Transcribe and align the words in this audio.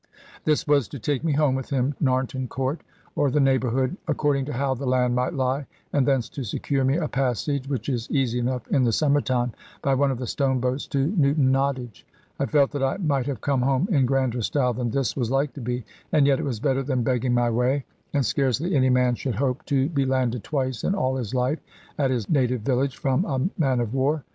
This 0.45 0.65
was 0.67 0.87
to 0.87 0.97
take 0.97 1.23
me 1.23 1.33
home 1.33 1.53
with 1.53 1.69
him 1.69 1.93
to 1.93 2.03
Narnton 2.03 2.49
Court, 2.49 2.81
or 3.15 3.29
the 3.29 3.39
neighbourhood, 3.39 3.97
according 4.07 4.45
to 4.45 4.53
how 4.53 4.73
the 4.73 4.87
land 4.87 5.13
might 5.13 5.35
lie, 5.35 5.67
and 5.93 6.07
thence 6.07 6.27
to 6.29 6.43
secure 6.43 6.83
me 6.83 6.97
a 6.97 7.07
passage 7.07 7.67
(which 7.69 7.87
is 7.87 8.09
easy 8.09 8.39
enough 8.39 8.67
in 8.69 8.83
the 8.83 8.91
summer 8.91 9.21
time) 9.21 9.51
by 9.83 9.93
one 9.93 10.09
of 10.09 10.17
the 10.17 10.25
stone 10.25 10.59
boats 10.59 10.87
to 10.87 11.05
Newton 11.15 11.51
Nottage. 11.51 12.03
I 12.39 12.47
felt 12.47 12.71
that 12.71 12.81
I 12.81 12.97
might 12.97 13.27
have 13.27 13.41
come 13.41 13.61
home 13.61 13.87
in 13.91 14.07
grander 14.07 14.41
style 14.41 14.73
than 14.73 14.89
this 14.89 15.15
was 15.15 15.29
like 15.29 15.53
to 15.53 15.61
be; 15.61 15.85
and 16.11 16.25
yet 16.25 16.39
it 16.39 16.45
was 16.45 16.59
better 16.59 16.81
than 16.81 17.03
begging 17.03 17.35
my 17.35 17.51
way; 17.51 17.85
and 18.11 18.25
scarcely 18.25 18.75
any 18.75 18.89
man 18.89 19.13
should 19.13 19.35
hope 19.35 19.63
to 19.65 19.87
be 19.89 20.05
landed 20.07 20.43
twice 20.43 20.83
in 20.83 20.95
all 20.95 21.15
his 21.15 21.35
life, 21.35 21.59
at 21.99 22.09
his 22.09 22.27
native 22.27 22.61
village 22.61 22.97
from 22.97 23.23
a 23.25 23.47
man 23.61 23.79
of 23.79 23.93
war. 23.93 24.23